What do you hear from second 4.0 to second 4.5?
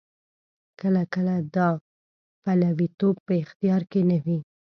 نه وي.